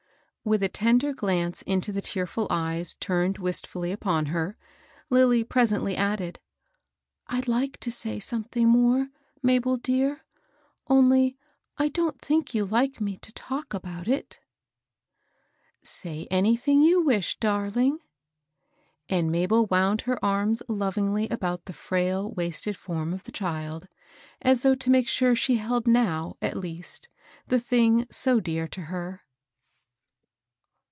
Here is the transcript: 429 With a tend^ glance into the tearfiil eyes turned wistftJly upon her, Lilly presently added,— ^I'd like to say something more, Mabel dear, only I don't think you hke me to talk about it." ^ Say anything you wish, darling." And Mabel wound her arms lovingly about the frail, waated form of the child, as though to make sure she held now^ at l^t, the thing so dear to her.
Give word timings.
429 0.43 0.59
With 0.59 0.63
a 0.63 1.05
tend^ 1.05 1.15
glance 1.17 1.61
into 1.61 1.91
the 1.91 2.01
tearfiil 2.01 2.47
eyes 2.49 2.95
turned 2.99 3.37
wistftJly 3.37 3.93
upon 3.93 4.25
her, 4.25 4.57
Lilly 5.11 5.43
presently 5.43 5.95
added,— 5.95 6.39
^I'd 7.29 7.47
like 7.47 7.77
to 7.81 7.91
say 7.91 8.19
something 8.19 8.67
more, 8.67 9.09
Mabel 9.43 9.77
dear, 9.77 10.25
only 10.87 11.37
I 11.77 11.89
don't 11.89 12.19
think 12.19 12.55
you 12.55 12.65
hke 12.65 12.99
me 12.99 13.17
to 13.17 13.31
talk 13.33 13.75
about 13.75 14.07
it." 14.07 14.39
^ 15.83 15.85
Say 15.87 16.27
anything 16.31 16.81
you 16.81 17.01
wish, 17.03 17.37
darling." 17.37 17.99
And 19.07 19.31
Mabel 19.31 19.67
wound 19.67 20.01
her 20.01 20.17
arms 20.25 20.63
lovingly 20.67 21.29
about 21.29 21.65
the 21.65 21.71
frail, 21.73 22.31
waated 22.31 22.75
form 22.75 23.13
of 23.13 23.25
the 23.25 23.31
child, 23.31 23.87
as 24.41 24.61
though 24.61 24.73
to 24.75 24.89
make 24.89 25.07
sure 25.07 25.35
she 25.35 25.57
held 25.57 25.85
now^ 25.85 26.33
at 26.41 26.55
l^t, 26.55 27.05
the 27.45 27.59
thing 27.59 28.07
so 28.09 28.39
dear 28.39 28.67
to 28.69 28.81
her. 28.85 29.21